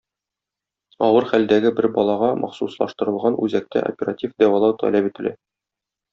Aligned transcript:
Авыр 1.07 1.27
хәлдәге 1.31 1.71
бер 1.79 1.87
балага 1.97 2.29
махсуслаштырылган 2.45 3.39
үзәктә 3.45 3.85
оператив 3.93 4.35
дәвалау 4.45 4.75
таләп 4.83 5.13
ителә. 5.13 5.37